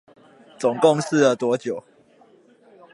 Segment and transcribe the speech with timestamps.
[0.57, 1.83] 總共試了多久？